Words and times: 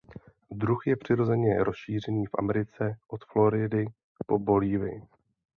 Druh 0.51 0.87
je 0.87 0.95
přirozeně 0.97 1.63
rozšířený 1.63 2.25
v 2.25 2.29
Americe 2.39 2.97
od 3.07 3.25
Floridy 3.25 3.85
po 4.25 4.39
Bolívii. 4.39 5.01